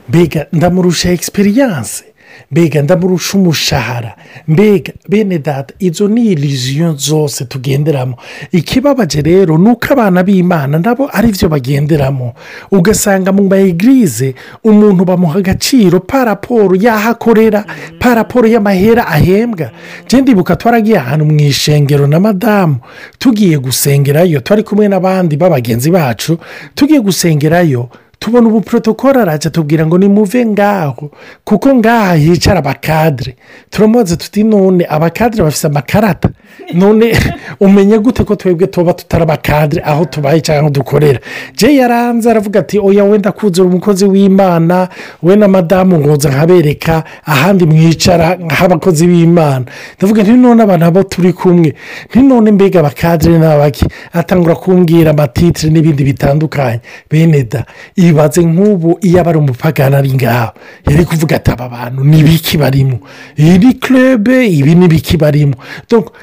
mbega 0.09 0.41
ndamurusha 0.55 1.11
egisperiyanse 1.13 2.03
mbega 2.51 2.81
ndamurusha 2.81 3.37
umushahara 3.37 4.15
mbega 4.47 4.93
bene 5.09 5.39
data 5.39 5.73
izo 5.79 6.07
ni 6.07 6.25
iriziyo 6.25 6.93
zose 6.95 7.45
tugenderamo 7.45 8.15
ikibabaje 8.51 9.21
rero 9.21 9.57
ni 9.57 9.69
uko 9.69 9.87
abana 9.93 10.23
b'imana 10.23 10.79
nabo 10.79 11.09
ari 11.13 11.27
byo 11.31 11.49
bagenderamo 11.49 12.33
ugasanga 12.71 13.31
mu 13.31 13.43
mayegirize 13.49 14.35
umuntu 14.63 15.05
bamuha 15.05 15.39
agaciro 15.39 15.99
paraporo 15.99 16.75
yahakorera 16.75 17.65
paraporo 17.99 18.47
y'amahera 18.47 19.07
ahembwa 19.07 19.69
genda 20.09 20.31
ibuka 20.31 20.55
twaragiye 20.55 20.97
ahantu 20.97 21.23
mu 21.25 21.37
ishengero 21.39 22.07
na 22.07 22.19
madamu 22.19 22.77
tugiye 23.17 23.57
gusengerayo 23.57 24.39
twari 24.41 24.63
kumwe 24.63 24.87
n'abandi 24.87 25.37
b'abagenzi 25.37 25.89
bacu 25.91 26.37
tugiye 26.75 26.99
gusengerayo 26.99 27.89
tubona 28.19 28.47
ubu 28.47 28.61
porotokoro 28.61 29.21
araza 29.21 29.49
tubwira 29.49 29.85
ngo 29.85 29.97
nimuve 29.97 30.45
ngaho 30.45 31.09
kuko 31.43 31.67
ngaha 31.75 32.15
hicara 32.15 32.59
abakadire 32.59 33.35
turamubaza 33.71 34.15
tuti 34.17 34.43
none 34.43 34.85
abakadire 34.89 35.43
bafite 35.43 35.67
amakarata 35.67 36.29
none 36.73 37.11
umenya 37.59 37.97
gute 37.99 38.23
ko 38.23 38.35
twebwe 38.35 38.67
tuba 38.67 38.93
tutari 38.93 39.23
abakadire 39.23 39.81
aho 39.85 40.05
tubaye 40.05 40.39
cyangwa 40.41 40.69
dukorera 40.69 41.19
je 41.57 41.75
yaranze 41.75 42.31
aravuga 42.31 42.59
ati 42.59 42.79
oya 42.79 43.03
wenda 43.03 43.31
kuzura 43.31 43.67
umukozi 43.69 44.05
w'imana 44.05 44.87
we 45.23 45.35
na 45.35 45.47
madamu 45.47 45.99
ngoza 45.99 46.29
nkabereka 46.29 47.03
ahandi 47.25 47.65
mwicara 47.65 48.37
nk'abakozi 48.39 49.07
b'imana 49.09 49.65
ndavuga 49.99 50.23
nti 50.23 50.31
none 50.31 50.63
abantu 50.63 50.85
abo 50.85 51.03
turi 51.03 51.33
kumwe 51.33 51.75
none 52.15 52.51
mbega 52.51 52.79
abakadire 52.79 53.35
n'abaki 53.39 53.83
atangura 54.13 54.55
kumbwira 54.55 55.11
amatitire 55.11 55.67
n'ibindi 55.73 56.03
bitandukanye 56.07 56.79
bene 57.11 57.43
da 57.51 57.65
ibaze 58.07 58.41
nk'ubu 58.43 58.99
iyo 59.01 59.17
aba 59.21 59.29
ari 59.31 59.37
umupagani 59.39 59.95
ari 59.95 60.11
ngaho 60.15 60.51
yari 60.89 61.03
kuvuga 61.05 61.35
ati 61.39 61.51
aba 61.55 61.69
bantu 61.69 62.01
n'ibiki 62.03 62.55
barimo 62.59 62.97
iri 63.37 63.73
kerebe 63.83 64.47
ibi 64.51 64.73
n'ibiki 64.75 65.15
barimo 65.17 65.55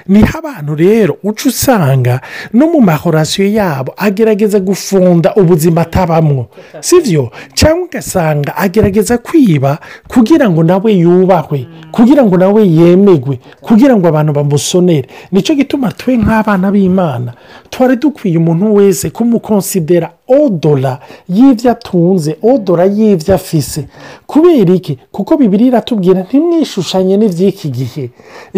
niho 0.09 0.33
abantu 0.41 0.73
rero 0.77 1.13
uca 1.25 1.45
usanga 1.49 2.21
no 2.53 2.67
mu 2.73 2.81
mahorasiyo 2.85 3.47
yabo 3.59 3.91
agerageza 3.97 4.61
gufunda 4.61 5.33
ubuzima 5.41 5.81
atabamwo 5.87 6.51
si 6.81 7.01
byo 7.01 7.33
cyangwa 7.57 7.87
ugasanga 7.87 8.57
agerageza 8.57 9.19
kwiba 9.19 9.79
kugira 10.11 10.51
ngo 10.51 10.61
nawe 10.63 10.91
yubahwe 11.01 11.59
kugira 11.95 12.23
ngo 12.27 12.37
nawe 12.37 12.61
yemegwe 12.77 13.41
kugira 13.65 13.95
ngo 13.97 14.05
abantu 14.13 14.33
bamusonere 14.39 15.09
nicyo 15.33 15.53
gituma 15.59 15.89
twe 15.99 16.13
nk'abana 16.21 16.67
b'imana 16.75 17.31
twari 17.73 17.95
dukwiye 18.03 18.37
umuntu 18.43 18.67
wese 18.77 19.11
kumukonsidera 19.15 20.09
odora 20.31 20.99
y'ibyo 21.29 21.71
atunze 21.71 22.37
odora 22.43 22.87
y'ibyo 22.87 23.35
afise 23.35 23.87
kubera 24.27 24.73
iki 24.79 24.95
kuko 25.15 25.33
bibiri 25.41 25.65
iratubwira 25.71 26.19
ntimwishushanye 26.29 27.15
n'iby'iki 27.21 27.69
gihe 27.79 28.05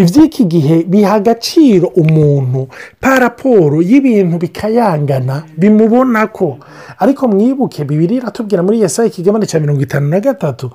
iby'iki 0.03 0.43
gihe 0.53 0.77
biha 0.93 1.15
agaciro 1.21 1.87
umuntu 2.03 2.61
paraporo 3.03 3.77
y'ibintu 3.91 4.35
bikayangana 4.43 5.35
bimubona 5.61 6.21
ko 6.37 6.49
ariko 7.03 7.23
mwibuke 7.33 7.81
bibiri 7.91 8.15
iratubwira 8.21 8.61
muri 8.67 8.77
yesaya 8.83 9.09
ikigabane 9.11 9.45
cya 9.51 9.59
mirongo 9.63 9.81
itanu 9.87 10.07
na 10.13 10.21
gatatu 10.29 10.67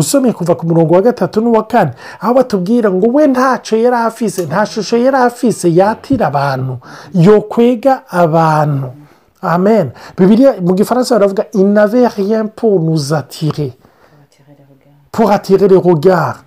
usomye 0.00 0.30
kuva 0.36 0.54
ku 0.58 0.64
murongo 0.68 0.92
wa 0.96 1.02
gatatu 1.08 1.36
n'uwa 1.44 1.62
kane 1.72 1.92
aho 2.22 2.32
batubwira 2.38 2.88
ngo 2.94 3.06
we 3.16 3.22
ntacyo 3.34 3.74
yari 3.84 3.96
afise 4.08 4.40
nta 4.48 4.62
shusho 4.70 4.96
yari 5.04 5.16
afise 5.28 5.66
yatira 5.78 6.24
abantu 6.30 6.74
yokwega 7.26 7.94
abantu 8.22 8.88
amen 9.42 9.90
bibiliya 10.18 10.56
mu 10.60 10.74
gifaransa 10.76 11.14
baravuga 11.16 11.46
inave 11.54 12.08
rien 12.16 12.46
pour 12.48 12.80
nous 12.80 13.14
attirer 13.14 13.72
pour 15.12 15.30
attirer 15.30 15.68
les 15.68 15.76
regards 15.76 16.44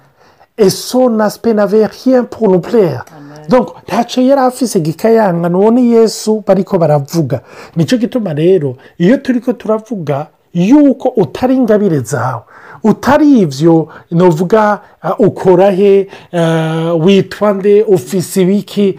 et 0.57 0.69
son 0.69 1.19
aspect 1.19 1.53
n'avait 1.53 1.85
rien 1.85 2.23
pour 2.25 2.49
nous 2.49 2.59
plaire 2.59 3.05
donc 3.49 3.67
ntacyo 3.87 4.21
yari 4.23 4.41
afise 4.41 4.77
gikayanka 4.83 5.49
n'uwo 5.49 5.71
ni 5.71 5.91
yesu 5.93 6.43
bariko 6.47 6.77
baravuga 6.77 7.41
nicyo 7.75 7.97
gituma 7.97 8.33
rero 8.33 8.75
iyo 8.99 9.17
turi 9.17 9.39
ko 9.41 9.53
turavuga 9.53 10.27
yuko 10.53 11.09
utari 11.15 11.55
ingabire 11.55 11.99
zawe 11.99 12.43
utari 12.83 13.39
ibyo 13.41 13.87
ntuvuga 14.11 14.81
uh, 15.03 15.27
ukora 15.27 15.71
he 15.71 16.07
uh, 16.33 17.05
witwa 17.05 17.53
nde 17.53 17.83
ufise 17.83 18.41
ibiki 18.41 18.97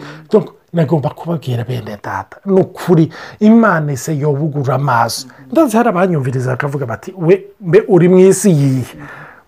nagomba 0.73 1.09
kubabwira 1.09 1.63
bene 1.63 1.97
data 2.03 2.27
ni 2.45 2.53
ukuri 2.53 3.09
imana 3.39 3.93
ise 3.93 4.17
yobugura 4.17 4.75
amaso 4.75 5.27
ndazi 5.51 5.77
hari 5.77 5.89
abanyumviriza 5.89 6.51
bakavuga 6.51 6.85
bati 6.85 7.13
we 7.17 7.43
uri 7.87 8.09
mu 8.09 8.19
isi 8.19 8.49
yihe 8.49 8.95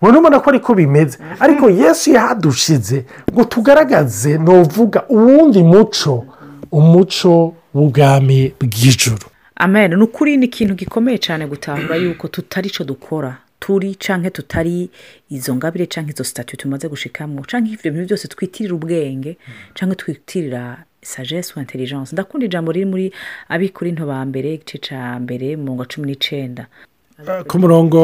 ubona 0.01 0.19
ubona 0.19 0.37
ko 0.39 0.47
ariko 0.53 0.71
bimeze 0.77 1.17
ariko 1.39 1.65
yesu 1.69 2.11
yahadushize 2.13 3.05
ngo 3.33 3.43
tugaragaze 3.43 4.37
ntuvuga 4.37 4.99
uwundi 5.09 5.63
muco 5.63 6.13
umuco 6.71 7.33
w'ubwami 7.73 8.53
bw'ijoro 8.61 9.25
amen 9.55 9.95
ni 9.97 10.03
ukuri 10.05 10.37
ni 10.37 10.45
ikintu 10.45 10.73
gikomeye 10.77 11.17
cyane 11.25 11.43
gutahura 11.49 11.95
yuko 11.97 12.27
tutari 12.27 12.69
cyo 12.73 12.83
dukora 12.85 13.35
turi 13.65 13.95
canke 13.95 14.29
tutari 14.29 14.89
izo 15.29 15.55
ngabire 15.55 15.85
canke 15.87 16.11
izo 16.11 16.23
statue 16.23 16.57
tumaze 16.57 16.87
gushikamwo 16.87 17.41
canke 17.49 17.73
ivyo 17.73 17.91
bintu 17.91 18.05
byose 18.07 18.27
twitirira 18.29 18.75
ubwenge 18.77 19.37
canke 19.73 19.95
twitirira 19.95 20.83
sagesse 21.13 21.53
ou 21.53 21.59
intelligence 21.65 22.13
ndakunda 22.13 22.45
ijambo 22.45 22.69
riri 22.71 22.85
muri 22.85 23.05
abikorinto 23.49 24.05
ba 24.05 24.21
mbere 24.29 24.53
igice 24.53 24.77
cya 24.85 25.01
mbere 25.19 25.55
mu 25.57 25.71
eh, 25.73 25.79
wa 25.81 25.85
cumi 25.89 26.05
n'icenda 26.11 26.67
ku 27.49 27.55
murongo 27.59 28.01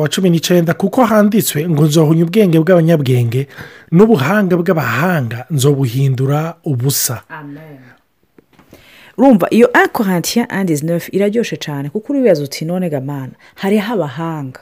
wa 0.00 0.06
cumi 0.12 0.30
n'icyenda 0.30 0.74
kuko 0.78 1.02
handitswe 1.10 1.58
ngo 1.68 1.82
nzohunye 1.88 2.22
ubwenge 2.28 2.56
bw'abanyabwenge 2.62 3.42
n'ubuhanga 3.96 4.54
bw'abahanga 4.60 5.38
nzobuhindura 5.54 6.40
ubusa 6.70 7.16
rumva 9.18 9.46
iyo 9.56 9.66
akorantiya 9.82 10.44
andi 10.58 10.72
iraryoshye 11.16 11.56
cyane 11.66 11.86
kuko 11.90 12.06
uribaza 12.12 12.42
uti 12.46 12.62
none 12.70 12.86
gamana 12.94 13.34
hariho 13.60 13.90
abahanga 13.96 14.60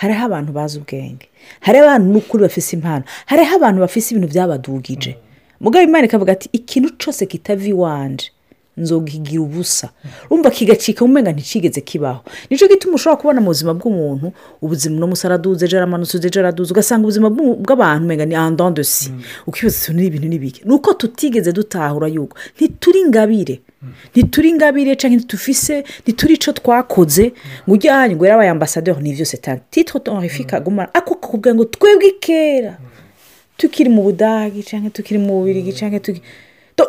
hariho 0.00 0.20
abantu 0.28 0.50
bazi 0.58 0.74
ubwenge 0.80 1.26
hariho 1.64 1.82
abantu 1.84 2.06
n'ukuri 2.12 2.40
bafise 2.46 2.70
impano 2.76 3.04
hariho 3.30 3.52
abantu 3.58 3.78
bafise 3.84 4.06
ibintu 4.08 4.28
byabadugije 4.32 5.12
mm. 5.12 5.20
mugabe 5.62 5.84
imana 5.88 6.04
ikavuga 6.06 6.30
ati 6.36 6.46
ikintu 6.58 6.88
cyose 7.00 7.20
kitava 7.32 7.66
iwanje 7.74 8.26
Nzogigira 8.76 9.42
ubusa 9.44 9.88
rumva 10.30 10.48
kigacika 10.50 11.04
umenya 11.04 11.30
ntikigeze 11.36 11.80
kibaho 11.88 12.20
nicyo 12.50 12.66
gituma 12.72 12.94
ushobora 12.96 13.20
kubona 13.20 13.40
mu 13.40 13.46
buzima 13.52 13.72
bw'umuntu 13.78 14.26
ubuzima 14.64 14.92
uno 14.96 15.06
musore 15.12 15.32
araduze 15.34 15.62
ejo 15.66 15.76
aramanutse 15.76 16.14
ejo 16.26 16.38
araduze 16.40 16.68
ugasanga 16.72 17.04
ubuzima 17.04 17.28
bw'abantu 17.64 18.02
umenya 18.06 18.24
ni 18.28 18.34
andandesi 18.44 19.06
mm. 19.12 19.20
ukibaza 19.48 19.92
ibintu 20.08 20.28
nibike 20.32 20.60
ni 20.66 20.72
uko 20.76 20.88
tutigeze 21.00 21.50
dutahura 21.58 22.06
yuko 22.14 22.34
ntituri 22.56 22.98
ingabire 23.04 23.54
ntituri 24.12 24.46
ingabire 24.52 24.90
cyangwa 25.00 25.16
ntitufise 25.20 25.74
ntituri 26.02 26.32
icyo 26.38 26.50
twakoze 26.58 27.24
mm. 27.24 27.66
ngo 27.66 27.72
ujye 27.74 27.88
ahanyu 27.94 28.14
ngo 28.16 28.24
yarabaye 28.28 28.50
ambasaderi 28.56 29.00
ni 29.04 29.10
byose 29.16 29.34
tanti 29.44 29.62
titwo 29.72 29.96
tonrifika 30.04 30.54
mm. 30.56 30.62
gumara 30.64 30.88
ako 30.98 31.12
ah, 31.14 31.18
kuvuga 31.22 31.48
ngo 31.54 31.64
twebwe 31.74 32.08
kera 32.24 32.72
tukiri 33.58 33.90
mu 33.94 34.00
budage 34.06 34.60
cyangwa 34.68 34.88
tukiri 34.96 35.18
mu 35.24 35.32
bubiri 35.36 35.60
cyangwa 35.80 36.00
tukiri 36.06 36.24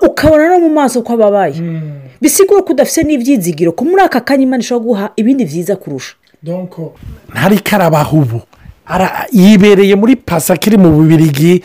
ukabona 0.02 0.48
no 0.60 0.60
mu 0.64 0.70
maso 0.74 1.04
ko 1.04 1.14
ababaye 1.16 1.54
hmm. 1.54 2.00
bisigura 2.22 2.62
ko 2.64 2.72
udafite 2.74 3.04
n'ibyizigiro 3.04 3.72
ko 3.76 3.84
muri 3.86 4.02
aka 4.08 4.20
kanya 4.24 4.44
imana 4.48 4.62
ishobora 4.64 4.86
guha 4.88 5.06
ibindi 5.20 5.44
byiza 5.46 5.76
kurusha 5.76 6.16
ntari 7.34 7.56
euh, 7.60 7.64
karabaha 7.64 8.12
ubu 8.20 8.40
yibereye 9.32 9.96
muri 9.96 10.16
pasi 10.20 10.52
akiri 10.54 10.76
mu 10.78 10.90
bubirigi 10.92 11.64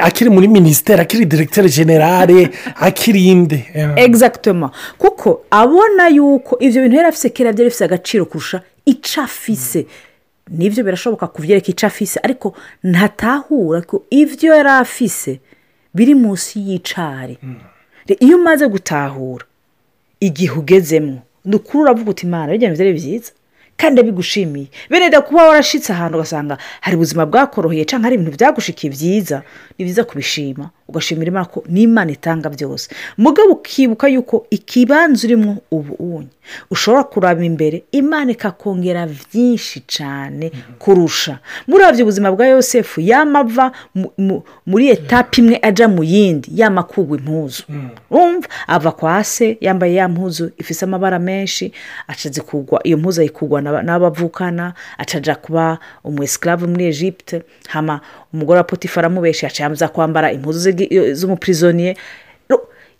akiri 0.00 0.30
muri 0.32 0.48
minisiteri 0.48 1.00
akiri 1.00 1.24
diregiteri 1.28 1.68
generale 1.68 2.50
akiri 2.86 3.20
inde 3.32 3.58
egizagitoma 3.96 4.70
kuko 5.00 5.44
abona 5.50 6.08
yuko 6.08 6.56
ibyo 6.60 6.78
bintu 6.84 6.96
yari 6.96 7.08
afite 7.12 7.28
kera 7.36 7.52
byari 7.52 7.68
bifite 7.68 7.84
agaciro 7.84 8.24
kurusha 8.24 8.60
icafise 8.88 9.84
nibyo 10.50 10.84
birashoboka 10.84 11.26
kubyereka 11.26 11.68
icafise 11.74 12.16
ariko 12.24 12.54
ntatahura 12.82 13.80
ko 13.84 13.96
ibyo 14.10 14.56
yari 14.56 14.70
afise 14.84 15.40
biri 15.94 16.14
munsi 16.14 16.58
y'icari 16.68 17.36
mm. 17.42 17.54
iyo 18.26 18.36
umaze 18.40 18.64
gutahura 18.74 19.44
igihe 20.28 20.52
ugezemo 20.60 21.16
ni 21.48 21.54
ukuri 21.58 21.78
uravuga 21.84 22.08
uti 22.12 22.24
imana 22.28 22.48
bijya 22.52 22.70
mu 22.72 22.94
byiza 23.00 23.30
kandi 23.80 23.96
abigushimiye 24.00 24.66
bereda 24.90 25.18
kuba 25.26 25.40
warashyitse 25.48 25.88
ahantu 25.92 26.14
ugasanga 26.18 26.54
hari 26.84 26.94
ubuzima 26.96 27.22
bwakoroheye 27.30 27.84
cyangwa 27.88 28.04
hari 28.06 28.14
ibintu 28.16 28.36
byagushikiye 28.38 28.88
byiza 28.96 29.36
ni 29.74 29.80
byiza 29.86 30.02
kubishima 30.08 30.64
ugashimira 30.88 31.28
imana 31.32 31.46
ko 31.46 31.58
n'imana 31.68 32.10
itanga 32.12 32.48
byose 32.50 32.88
mugabo 33.16 33.50
ukibuka 33.56 34.06
yuko 34.08 34.46
ikibanza 34.50 35.24
urimo 35.26 35.56
ubu 35.70 35.92
ubunye 36.04 36.28
ushobora 36.72 37.04
kuraba 37.12 37.42
imbere 37.48 37.84
imana 37.92 38.28
ikakongera 38.36 39.06
byinshi 39.06 39.80
cyane 39.94 40.50
mm-hmm. 40.54 40.74
kurusha 40.76 41.38
murabyo 41.68 42.04
ubuzima 42.04 42.28
bwa 42.32 42.46
yosefu 42.46 43.00
yamava 43.00 43.72
muri 44.68 44.84
etape 44.92 45.40
mm-hmm. 45.40 45.54
imwe 45.54 45.68
ajya 45.68 45.86
mu 45.88 46.02
yindi 46.04 46.48
yamakugwa 46.54 47.16
impuzu 47.18 47.62
mm-hmm. 47.68 47.90
umva 48.12 48.48
ava 48.68 48.92
kwa 48.92 49.24
se 49.24 49.56
yambaye 49.60 49.94
ya 49.94 50.08
mpuzu 50.08 50.50
ifite 50.60 50.84
amabara 50.84 51.18
menshi 51.18 51.72
acaze 52.06 52.40
kugwa 52.40 52.80
iyo 52.84 52.96
mpuzu 53.00 53.20
ayikugwa 53.20 53.58
n'abavukana 53.62 54.74
acajya 54.98 55.34
kuba 55.36 55.78
umu 56.04 56.24
muri 56.68 56.84
egipte 56.92 57.42
hama 57.68 58.00
umugore 58.34 58.58
wa 58.60 58.64
potifari 58.68 59.06
amubeshye 59.06 59.48
kwambara 59.92 60.28
impuzu 60.32 60.58
ze 60.60 60.73
Eh, 60.80 61.14
z'umupirizoniye 61.14 61.96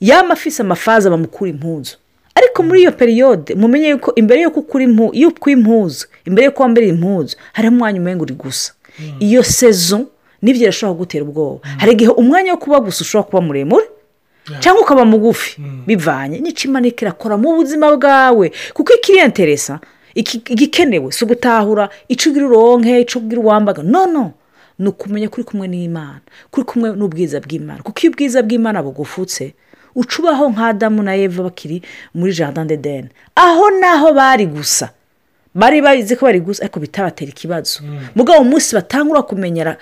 yaba 0.00 0.30
afise 0.32 0.62
amafaza 0.62 1.10
bamukura 1.10 1.50
impunzu 1.54 1.92
ariko 2.34 2.58
muri 2.66 2.78
iyo 2.82 2.92
periyode 3.00 3.50
mumenye 3.62 3.88
yuko 3.94 4.10
imbere 4.20 4.38
yuko 4.44 4.58
ukura 5.30 5.52
impuzu 5.56 6.04
imbere 6.28 6.42
yuko 6.46 6.58
wambara 6.62 6.86
impuzu 6.92 7.32
hari 7.56 7.66
umwanya 7.72 7.98
umenya 8.02 8.22
uri 8.24 8.34
gusa 8.42 8.72
hmm. 8.98 9.06
iyo 9.26 9.42
sezo 9.42 9.98
n'ibyo 10.42 10.60
birashobora 10.66 10.98
gutera 11.00 11.22
ubwoba 11.26 11.60
hmm. 11.64 11.78
hari 11.80 11.90
igihe 11.96 12.10
umwanya 12.20 12.50
wo 12.54 12.58
kuba 12.62 12.76
gusa 12.86 12.98
ushobora 13.04 13.28
kuba 13.28 13.40
muremure 13.46 13.84
cyangwa 14.62 14.80
ukaba 14.84 15.02
mugufi 15.10 15.50
hmm. 15.56 15.82
bivanye 15.88 16.36
n'icyo 16.42 16.64
irakora 17.02 17.34
mu 17.40 17.48
buzima 17.58 17.86
bwawe 17.96 18.46
kuko 18.76 18.88
ikiriyenteresa 18.98 19.74
igikenewe 20.54 21.08
si 21.16 21.20
ugutahura 21.24 21.84
icyo 22.12 22.26
uronke 22.46 22.90
icyo 23.04 23.18
uwambaga 23.40 23.80
no 23.94 24.04
no 24.14 24.24
ni 24.78 24.88
ukumenya 24.88 25.28
ko 25.28 25.34
uri 25.40 25.44
kumwe 25.44 25.66
n'imana 25.70 26.20
ko 26.50 26.54
uri 26.60 26.66
kumwe 26.70 26.86
n'ubwiza 26.98 27.38
bw'imana 27.44 27.80
kuko 27.84 27.96
iyo 28.02 28.10
ubwiza 28.12 28.38
bw'imana 28.46 28.78
bugufutse 28.86 29.44
uca 29.94 30.48
nka 30.52 30.64
adamu 30.72 31.00
na 31.06 31.12
eva 31.16 31.42
bakiri 31.46 31.78
muri 32.18 32.32
jardin 32.34 32.66
de 32.66 32.76
deni 32.76 33.08
aho 33.38 33.64
naho 33.78 34.08
bari 34.18 34.46
gusa 34.50 34.90
bari 35.54 35.78
bazi 35.82 36.14
ko 36.18 36.22
bari 36.26 36.40
gusa 36.42 36.58
ariko 36.66 36.78
bitabatera 36.82 37.30
ikibazo 37.30 37.80
hmm. 37.86 38.08
mugabo 38.18 38.42
umunsi 38.42 38.74
batangura 38.74 39.22
kumenyera 39.22 39.76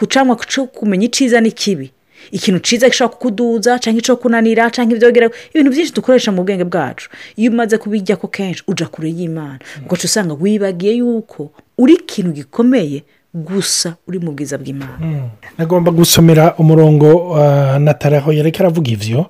gucanwa 0.00 0.34
kumenya 0.72 1.04
icyiza 1.12 1.38
n'ikibi 1.44 1.90
ikintu 2.32 2.58
cyiza 2.66 2.88
gishobora 2.90 3.12
kukuduza 3.14 3.70
cyangwa 3.82 4.00
icyo 4.02 4.14
kunanira 4.18 4.64
cyangwa 4.74 4.96
ibyogera 4.96 5.26
ibintu 5.52 5.70
byinshi 5.72 5.92
dukoresha 5.94 6.30
mu 6.34 6.40
bwenge 6.44 6.64
bwacu 6.66 7.06
iyo 7.38 7.52
umaze 7.52 7.76
kubijya 7.78 8.16
ko 8.18 8.26
kenshi 8.34 8.62
ujya 8.66 8.86
kure 8.88 9.08
y'imana 9.16 9.60
hmm. 9.62 9.84
ugaca 9.84 10.04
usanga 10.08 10.32
wibagiye 10.42 10.92
yuko 10.98 11.42
uri 11.78 11.92
ikintu 12.00 12.30
gikomeye 12.40 13.02
gusa 13.44 13.94
uri 14.08 14.18
mu 14.22 14.32
bwiza 14.32 14.56
bw'imana 14.58 14.96
hmm. 14.98 15.28
nagomba 15.58 15.90
gusomera 15.92 16.54
umurongo 16.58 17.08
uh, 17.36 17.76
na 17.82 17.92
taraho 17.94 18.32
yareka 18.32 18.60
aravuga 18.64 18.88
ibyo 18.96 19.20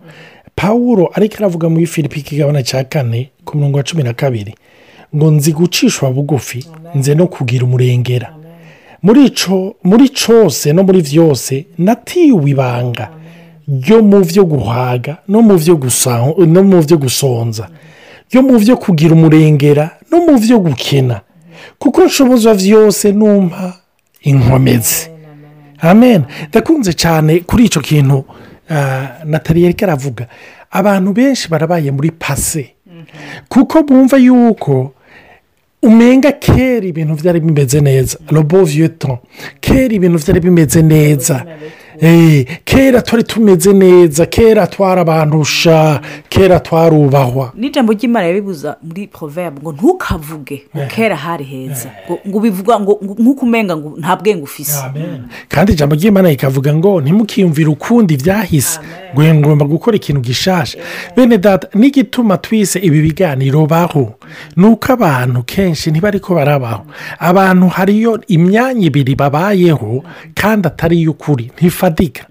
pawuro 0.54 1.10
ariko 1.14 1.34
aravuga 1.40 1.66
muri 1.68 1.86
filipi 1.86 2.22
kigabane 2.22 2.62
cya 2.62 2.84
kane 2.84 3.30
ku 3.44 3.56
murongo 3.58 3.78
wa 3.78 3.84
cumi 3.84 4.02
na 4.06 4.14
kabiri 4.14 4.54
ngo 5.14 5.26
nzi 5.30 5.50
gucishwa 5.56 6.10
bugufi 6.14 6.62
nze 6.94 7.14
no 7.14 7.26
kugira 7.26 7.66
umurengera 7.66 8.30
muri 9.02 9.20
muri 9.82 10.06
cyose 10.14 10.66
no 10.72 10.82
muri 10.86 11.02
byose 11.02 11.66
natiwe 11.78 12.46
ibanga 12.54 13.10
ryo 13.68 13.98
mu 14.06 14.22
byo 14.22 14.42
guhaga 14.46 15.18
no 15.28 15.42
mu 15.42 15.56
byo 15.58 16.96
gusonza 17.02 17.64
yo 18.32 18.40
mu 18.46 18.54
byo 18.62 18.74
kugira 18.78 19.12
umurengera 19.18 19.98
no 20.10 20.16
mu 20.26 20.34
byo 20.38 20.56
gukena 20.64 21.16
kuko 21.82 21.98
nshoboza 22.06 22.54
byose 22.54 23.04
numpa 23.18 23.85
inkomezi 24.24 25.10
amen 25.82 26.22
ndakunze 26.48 26.92
cyane 26.92 27.40
kuri 27.44 27.62
icyo 27.64 27.80
kintu 27.80 28.24
eh, 28.70 29.02
natali 29.26 29.60
yari 29.62 29.74
karavuga 29.74 30.24
abantu 30.70 31.12
benshi 31.12 31.44
barabaye 31.50 31.90
muri 31.90 32.10
pase 32.10 32.72
mhm. 32.86 33.04
kuko 33.48 33.82
bumva 33.84 34.16
yuko 34.16 34.92
umenga 35.86 36.32
kera 36.32 36.86
ibintu 36.88 37.12
byari 37.20 37.38
bimeze 37.44 37.78
neza 37.84 38.16
robo 38.32 38.64
viyeto 38.64 39.18
kera 39.60 39.92
ibintu 39.98 40.16
byari 40.22 40.40
bimeze 40.40 40.80
neza 40.82 41.36
Eh, 42.00 42.44
kera 42.64 43.02
twari 43.02 43.24
tumeze 43.24 43.72
neza 43.72 44.26
kera 44.26 44.66
twarabantusha 44.66 46.00
kera 46.28 46.60
twarubahwa 46.60 47.52
n'ijambo 47.56 47.92
ry'imana 47.96 48.26
yabibuza 48.28 48.76
muri 48.84 49.06
poroverbe 49.08 49.60
ngo 49.64 49.72
ntukavuge 49.72 50.62
ngo 50.76 50.82
eh. 50.84 50.90
kera 50.92 51.16
hari 51.16 51.44
heza 51.48 51.88
eh. 52.08 52.18
ngo 52.28 52.38
bivuga 52.44 52.76
ngo 52.84 52.98
nk'uko 53.02 53.44
umenga 53.48 53.72
ngo 53.80 53.96
nta 53.98 54.12
bwenge 54.20 54.42
ufise 54.44 54.76
kandi 55.48 55.72
ijambo 55.72 55.94
ry'imana 55.96 56.28
rikavuga 56.28 56.68
ngo 56.76 57.00
ntimukiyumvire 57.00 57.68
ukundi 57.72 58.12
ibyahise 58.20 58.76
ngo 59.16 59.24
ngomba 59.40 59.64
gukora 59.64 59.96
ikintu 59.96 60.20
gishaje 60.20 60.76
bene 61.16 61.38
data 61.40 61.68
n'igituma 61.78 62.36
twise 62.36 62.76
ibi 62.78 63.00
biganiro 63.08 63.64
baho 63.66 64.12
ni 64.56 64.66
uko 64.68 64.84
abantu 64.92 65.42
kenshi 65.48 65.88
ntibari 65.90 66.20
ko 66.20 66.34
barabaho 66.36 66.84
abantu 67.18 67.68
hariyo 67.72 68.20
imyanya 68.28 68.84
ibiri 68.86 69.14
babayeho 69.16 70.04
kandi 70.36 70.68
atari 70.68 70.96
iy'ukuri 71.00 71.48
ntifa 71.56 71.85
fadiga 71.90 72.26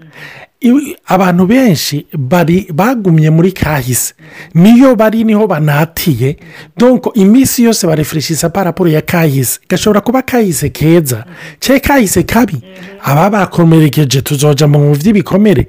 abantu 1.08 1.46
benshi 1.48 2.06
bari 2.14 2.66
bagumye 2.74 3.30
muri 3.30 3.52
kahise 3.54 4.14
niyo 4.58 4.96
bari 4.96 5.22
niho 5.24 5.46
banatiye 5.48 6.38
donko 6.78 7.12
iminsi 7.14 7.64
yose 7.64 7.86
barefurishiriza 7.88 8.50
parapuro 8.50 8.90
ya 8.90 9.02
kahise 9.02 9.60
gashobora 9.70 10.02
kuba 10.02 10.22
kahise 10.26 10.70
keza 10.74 11.26
cye 11.60 11.78
kahise 11.80 12.24
kabi 12.24 12.62
aba 13.06 13.30
bakomerekeje 13.30 14.22
tuzoja 14.26 14.66
mu 14.68 14.96
by'ibikomere 14.96 15.68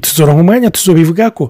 tuzora 0.00 0.34
umwanya 0.36 0.68
tuzobivuga 0.70 1.30
ko 1.32 1.48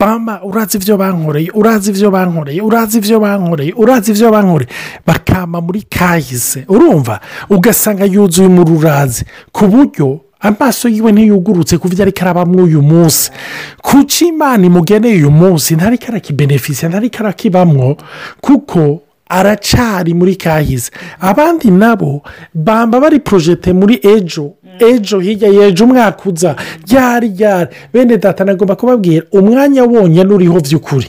bamba 0.00 0.40
urazi 0.42 0.78
ibyo 0.82 0.96
bankoreye 0.98 1.50
urazi 1.54 1.90
ibyo 1.94 2.10
bankoreye 2.10 2.58
urazi 2.62 2.98
ibyo 2.98 3.20
bankoreye 3.22 3.70
urazi 3.72 4.10
ibyo 4.10 4.30
bankoreye 4.34 4.70
bakama 5.06 5.60
muri 5.62 5.82
kahise 5.86 6.64
urumva 6.68 7.20
ugasanga 7.54 8.02
yuzuye 8.04 8.48
mu 8.50 8.64
rurazi 8.66 9.22
ku 9.54 9.68
buryo 9.70 10.23
amaso 10.44 10.84
yiwe 10.92 11.08
ntiyugurutse 11.16 11.78
ku 11.80 11.88
byo 11.88 12.00
ariko 12.04 12.20
arabamo 12.22 12.62
uyu 12.68 12.82
munsi 12.84 13.30
kuki 13.82 14.24
imana 14.32 14.62
imugeneye 14.68 15.16
uyu 15.16 15.30
munsi 15.32 15.68
ntariko 15.80 16.04
arakibenefisiye 16.12 16.86
ntariko 16.92 17.16
arakibamwo 17.24 17.88
kuko 18.44 18.80
aracari 19.28 20.12
muri 20.18 20.36
kahize 20.36 20.88
abandi 21.30 21.70
nabo 21.72 22.12
bamba 22.66 23.00
bari 23.02 23.18
porojete 23.24 23.70
muri 23.80 23.94
ejo 24.16 24.44
ejo 24.92 25.16
hirya 25.24 25.48
y'ejo 25.56 25.80
umwaka 25.88 26.22
uza 26.30 26.50
ryari 26.84 27.28
ryari 27.34 27.68
bene 27.92 28.16
data 28.20 28.44
nagomba 28.44 28.76
kubabwira 28.76 29.24
umwanya 29.38 29.82
wonyine 29.88 30.28
uriho 30.36 30.60
by'ukuri 30.66 31.08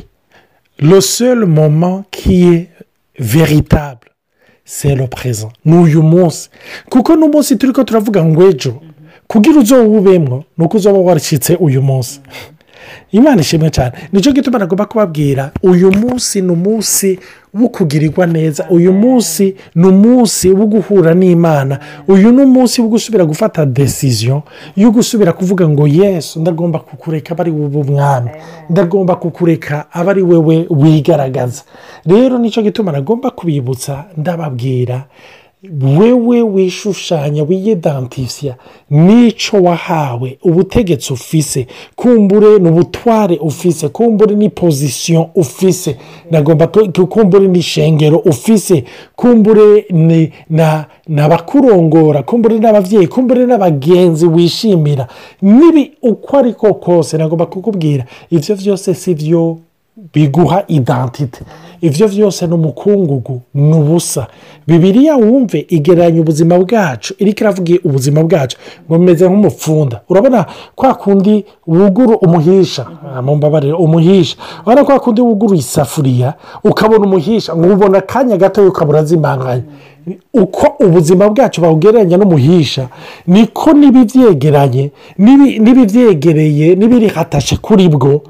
seul 1.02 1.40
moment 1.46 2.04
qui 2.12 2.36
est 2.54 2.68
veritable 3.20 4.08
c'est 4.64 4.96
le 4.96 5.08
présent 5.08 5.52
ni 5.66 5.76
uyu 5.84 6.02
munsi 6.02 6.50
kuko 6.90 7.16
n'umunsi 7.20 7.58
turi 7.60 7.74
ko 7.76 7.84
turavuga 7.84 8.24
ngo 8.24 8.42
ejo 8.50 8.74
kugira 9.28 9.60
uzowubemwo 9.60 10.44
ni 10.58 10.64
uko 10.66 10.78
uzaba 10.78 10.98
warashyitse 10.98 11.56
uyu 11.66 11.82
munsi 11.82 12.20
imana 13.18 13.42
ishimwe 13.42 13.70
cyane 13.76 13.92
nicyo 14.14 14.32
gituma 14.36 14.58
nagomba 14.62 14.86
kubabwira 14.86 15.44
uyu 15.70 15.90
munsi 16.02 16.42
ni 16.42 16.52
umunsi 16.52 17.20
wo 17.58 17.68
kugirirwa 17.76 18.26
neza 18.36 18.64
uyu 18.76 18.92
munsi 18.94 19.46
ni 19.80 19.86
umunsi 19.94 20.48
wo 20.58 20.66
guhura 20.74 21.12
n'imana 21.20 21.76
uyu 22.14 22.30
ni 22.36 22.42
umunsi 22.46 22.76
wo 22.84 22.88
gusubira 22.94 23.24
gufata 23.26 23.66
desiziyo 23.66 24.44
yo 24.76 24.90
gusubira 24.96 25.32
kuvuga 25.34 25.66
ngo 25.70 25.88
yesu 25.88 26.34
ndagomba 26.42 26.78
kukureka 26.80 27.32
aba 27.34 27.42
ari 27.44 27.52
wowe 27.52 27.80
umwami 27.88 28.30
ndagomba 28.70 29.14
kukureka 29.16 29.76
aba 29.98 30.10
ari 30.12 30.22
wowe 30.22 30.56
wigaragaza 30.70 31.62
rero 32.06 32.36
nicyo 32.38 32.62
gituma 32.62 32.92
nagomba 32.92 33.28
kubibutsa 33.32 34.06
ndababwira 34.18 34.98
wewe 36.00 36.42
wishushanya 36.42 37.44
wiyidantisya 37.44 38.56
n'icyo 38.90 39.62
wahawe 39.64 40.38
ubutegetsi 40.44 41.14
ufise 41.14 41.68
kumbure 41.96 42.60
n'ubutware 42.60 43.38
ufise 43.42 43.88
kumbure 43.88 44.36
ni 44.36 44.50
pozisiyo 44.50 45.30
ufise 45.36 45.96
nagomba 46.32 46.68
kumbure 46.68 47.48
ni 47.48 47.62
shengero 47.62 48.18
ufise 48.20 48.84
kumbure 49.16 49.86
ni 49.90 50.32
n'abakurongora 51.10 52.24
kumbure 52.24 52.60
n'ababyeyi 52.60 53.08
kumbure 53.08 53.46
n'abagenzi 53.46 54.26
wishimira 54.26 55.08
nibi 55.42 55.92
uko 56.02 56.38
ariko 56.38 56.74
kose 56.74 57.18
nagomba 57.18 57.46
kukubwira 57.46 58.06
ibyo 58.32 58.56
byose 58.56 58.94
si 58.94 59.14
byo 59.16 59.58
biguha 60.14 60.64
idantite 60.68 61.40
ibyo 61.82 62.08
byose 62.08 62.48
ni 62.48 62.54
umukungugu 62.54 63.42
ni 63.54 63.74
ubusa 63.76 64.28
bibiriya 64.68 65.16
wumve 65.16 65.60
igereranya 65.70 66.22
ubuzima 66.22 66.56
bwacu 66.60 67.14
iri 67.20 67.34
kiravuga 67.34 67.74
ubuzima 67.88 68.20
bwacu 68.24 68.58
bumeze 68.90 69.26
nk'umupfunda 69.30 70.02
urabona 70.10 70.46
kwa 70.76 70.94
kundi 70.96 71.46
wugura 71.68 72.18
umuhisha 72.18 72.86
ah, 73.16 73.22
mumbabarira 73.22 73.78
umuhisha 73.78 74.36
urabona 74.66 74.86
kwa 74.86 75.00
kundi 75.00 75.22
wugura 75.22 75.56
isafuriya 75.58 76.34
ukabona 76.64 77.06
umuhisha 77.06 77.56
ngo 77.56 77.74
ubona 77.74 77.98
akanya 77.98 78.38
gato 78.38 78.68
ukabura 78.68 79.04
zimanganya 79.04 79.64
uko 80.34 80.64
ubuzima 80.86 81.30
bwacu 81.30 81.62
bawugereranya 81.62 82.18
n'umuhisha 82.20 82.84
niko 83.32 83.70
n'ibibyegeranye 83.80 84.92
n'ibibyegereye 85.64 86.76
n'ibiri 86.76 87.08
hatashe 87.16 87.56
kuri 87.66 87.88
bwo 87.96 88.22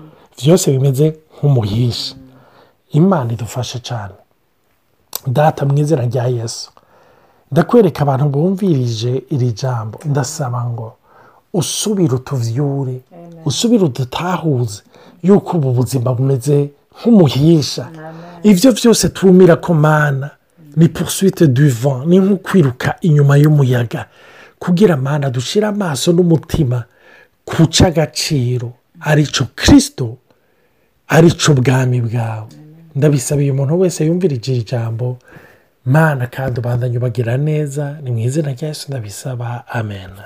byose 0.42 0.66
bimeze 0.76 1.08
nk'umuhisha 1.38 2.16
imana 2.92 3.34
idufashe 3.34 3.80
cyane 3.88 4.14
data 5.28 5.66
mwizina 5.66 6.02
rya 6.10 6.26
yesu 6.38 6.72
ndakwereka 7.52 8.00
abantu 8.06 8.26
bumvirije 8.34 9.12
iri 9.36 9.50
jambo 9.60 9.98
ndasaba 10.12 10.62
ngo 10.72 10.88
usubire 11.60 12.14
utuvyure 12.20 12.96
usubire 13.50 13.84
udutahuze 13.90 14.78
yuko 15.28 15.52
ubu 15.58 15.70
buzima 15.78 16.10
bumeze 16.18 16.58
nk'umuhisha 16.98 17.84
ibyo 18.50 18.70
byose 18.78 19.06
tumira 19.16 19.56
ku 19.64 19.74
mana 19.86 20.28
ni 20.80 20.88
pursuite 20.96 21.48
du 21.48 21.66
vent 21.70 22.04
ni 22.10 22.18
nko 22.24 22.36
kwiruka 22.46 22.90
inyuma 23.08 23.34
y'umuyaga 23.42 24.02
kugira 24.64 24.96
mana 24.98 25.26
dushyire 25.36 25.66
amaso 25.74 26.08
n'umutima 26.16 26.78
kuca 27.50 27.86
agaciro 27.92 28.68
aricyo 29.10 29.44
kirisito 29.60 30.08
ari 31.08 31.30
cyo 31.40 31.52
ubwami 31.54 32.02
bwawe 32.08 32.50
ndabisabiye 32.98 33.50
umuntu 33.52 33.74
wese 33.82 34.00
yumvira 34.08 34.34
iryo 34.38 34.54
jambo 34.72 35.06
mana 35.96 36.24
kandi 36.36 36.56
ubandanye 36.58 36.96
ubagira 36.98 37.34
neza 37.48 37.84
ni 38.02 38.10
mu 38.14 38.20
izina 38.28 38.50
rya 38.58 38.68
yesu 38.70 38.86
ndabisaba 38.90 39.48
amena 39.80 40.26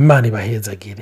imana 0.00 0.24
ibahezagire 0.30 0.98